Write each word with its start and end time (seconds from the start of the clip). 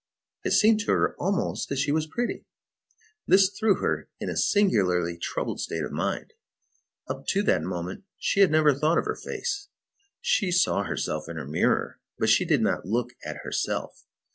It 0.43 0.53
seemed 0.53 0.79
to 0.79 0.93
her 0.93 1.15
almost 1.19 1.69
that 1.69 1.77
she 1.77 1.91
was 1.91 2.07
pretty. 2.07 2.47
This 3.27 3.49
threw 3.51 3.75
her 3.81 4.09
in 4.19 4.31
a 4.31 4.35
singularly 4.35 5.15
troubled 5.15 5.59
state 5.59 5.83
of 5.83 5.91
mind. 5.91 6.33
Up 7.07 7.27
to 7.27 7.43
that 7.43 7.61
moment 7.61 8.05
she 8.17 8.39
had 8.39 8.49
never 8.49 8.73
thought 8.73 8.97
of 8.97 9.05
her 9.05 9.15
face. 9.15 9.67
She 10.19 10.51
saw 10.51 10.85
herself 10.85 11.29
in 11.29 11.35
her 11.35 11.45
mirror, 11.45 11.99
but 12.17 12.29
she 12.29 12.45
did 12.45 12.63
not 12.63 12.83
look 12.87 13.13
at 13.23 13.43
herself. 13.43 14.07